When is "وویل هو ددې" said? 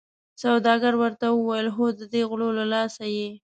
1.31-2.21